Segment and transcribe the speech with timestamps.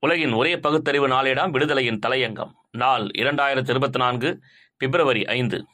[0.00, 2.50] உலகின் ஒரே பகுத்தறிவு நாளேடாம் விடுதலையின் தலையங்கம்.
[2.70, 4.40] நாள் இரண்டாயிரத்தி இருபத்தி நான்கு
[4.76, 5.66] பிப்ரவரி ஐந்து.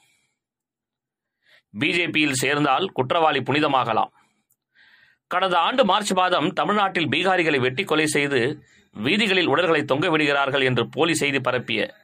[1.78, 4.12] பிஜேபியில் சேர்ந்தால் குற்றவாளி புனிதமாகலாம்.
[5.26, 11.14] கடந்த ஆண்டு மார்ச் மாதம் தமிழ்நாட்டில் பீகாரிகளை வெட்டி கொலை செய்து வீதிகளில் உடல்களை தொங்க விடுகிறார்கள் என்று போலி
[11.14, 11.94] செய்தி பரப்பிய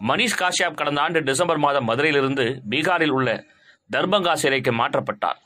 [0.00, 3.44] மணிஷ் காஷ்யாப் கடந்த ஆண்டு டிசம்பர் மாதம் மதுரையிலிருந்து பீகாரில் உள்ள
[3.92, 5.40] தர்பங்கா சிறைக்கு மாற்றப்பட்டார்.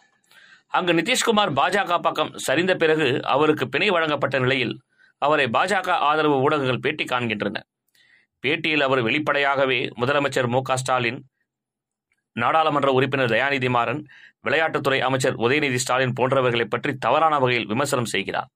[0.69, 4.81] அங்கு நிதிஷ்குமார் பாஜக பக்கம் சரிந்த பிறகு அவருக்கு பிணை வழங்கப்பட்ட நிலையில்
[5.23, 7.59] அவரை பாஜக ஆதரவு ஊடகங்கள் பேட்டி காண்கின்றன.
[8.45, 11.21] பேட்டியில் அவர் வெளிப்படையாகவே முதலமைச்சர் மு க ஸ்டாலின்
[12.37, 14.03] நாடாளுமன்ற உறுப்பினர் தயாநிதி மாறன்
[14.47, 18.51] விளையாட்டுத்துறை அமைச்சர் உதயநிதி ஸ்டாலின் போன்றவர்களை பற்றி தவறான வகையில் விமர்சனம் செய்கிறார்.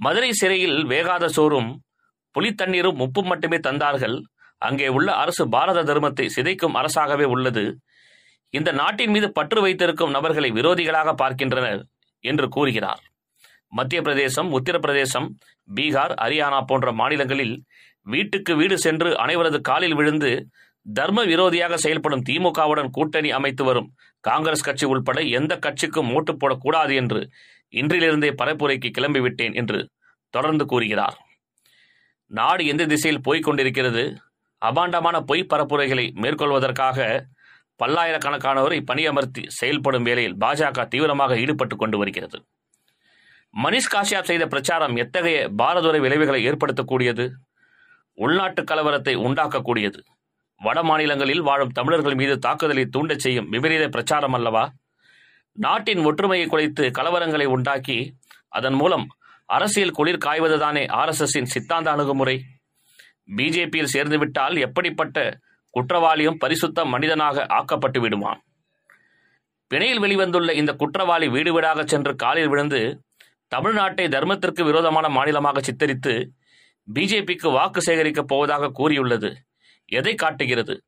[0.00, 1.70] மதுரை சிறையில் வேகாத சோறும்
[2.34, 4.16] புலித்தண்ணீரும் உப்பும் மட்டுமே தந்தார்கள்.
[4.58, 7.64] அங்கே உள்ள அரசு பாரத தர்மத்தை சிதைக்கும் அரசாகவே உள்ளது.
[8.54, 11.82] இந்த நாட்டின் மீது பற்று வைத்திருக்கும் நபர்களை விரோதிகளாக பார்க்கின்றனர்
[12.24, 13.02] என்று கூறுகிறார்.
[13.72, 15.28] மத்திய பிரதேசம் உத்தரப்பிரதேசம்
[15.68, 17.54] பீகார் ஹரியானா போன்ற மாநிலங்களில்
[18.06, 20.30] வீட்டுக்கு வீடு சென்று அனைவரது காலில் விழுந்து
[20.86, 23.88] தர்ம விரோதியாக செயல்படும் திமுகவுடன் கூட்டணி அமைத்து வரும்
[24.24, 27.20] காங்கிரஸ் கட்சி உள்பட எந்த கட்சிக்கும் ஓட்டு போடக்கூடாது என்று
[27.72, 29.78] இன்றிலிருந்தே பரப்புரைக்கு கிளம்பிவிட்டேன் என்று
[30.34, 31.16] தொடர்ந்து கூறுகிறார்.
[32.30, 34.04] நாடு எந்த திசையில் போய்க் கொண்டிருக்கிறது?
[34.62, 36.98] அபாண்டமான பொய் பரப்புரைகளை மேற்கொள்வதற்காக
[37.80, 42.38] பல்லாயிரக்கணக்கானவரை பணியமர்த்தி செயல்படும் வேளையில் பாஜக தீவிரமாக ஈடுபட்டு கொண்டு வருகிறது.
[43.54, 47.24] மனிஷ் காஷ்யாப் செய்த பிரச்சாரம் எத்தகைய பாரதுரை விளைவுகளை ஏற்படுத்தக்கூடியது?
[48.18, 50.00] உள்நாட்டு கலவரத்தை உண்டாக்கக்கூடியது.
[50.60, 54.64] வட மாநிலங்களில் வாழும் தமிழர்கள் மீது தாக்குதலை தூண்டச் செய்யும் விபரீத பிரச்சாரம் அல்லவா?
[55.58, 57.98] நாட்டின் ஒற்றுமையை குலைத்து கலவரங்களை உண்டாக்கி
[58.48, 59.06] அதன் மூலம்
[59.46, 62.36] அரசியல் குளிர் காய்வதுதானே ஆர்எஸ்எஸின் சித்தாந்த அணுகுமுறை?
[63.36, 65.18] பிஜேபியில் சேர்ந்துவிட்டால் எப்படிப்பட்ட
[65.70, 68.40] குற்றவாளியும் பரிசுத்த மனிதனாக ஆக்கப்பட்டு விடுமாம்
[69.70, 72.80] பிணையில் வெளிவந்துள்ள இந்த குற்றவாளி வீடு வீடாக சென்று காலில் விழுந்து
[73.56, 76.32] தமிழ்நாட்டை தர்மத்திற்கு விரோதமான மாநிலமாக சித்தரித்து
[76.94, 79.36] பிஜேபிக்கு வாக்கு சேகரிக்கப் போவதாக கூறியுள்ளது.
[79.84, 80.82] எதை காட்டுகிறது?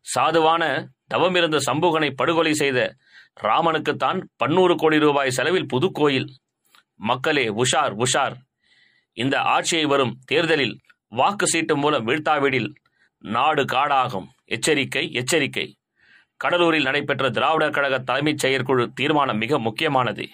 [0.00, 2.96] சாதுவான தவமிருந்த சம்புகனை படுகொலை செய்த
[3.42, 6.28] ராமனுக்குத்தான் பன்னூறு கோடி ரூபாய் செலவில் புதுக்கோயில்.
[6.94, 8.34] மக்களே உஷார் உஷார்.
[9.12, 12.74] இந்த ஆட்சியை வரும் தேர்தலில் வாக்கு சீட்டு மூலம் வீழ்த்தாவிடில்
[13.18, 14.26] நாடு காடாகும்.
[14.44, 15.76] எச்சரிக்கை எச்சரிக்கை.
[16.36, 20.28] கடலூரில் நடைபெற்ற திராவிடர் கழக தலைமைச் செயற்குழு தீர்மானம் மிக முக்கியமானது.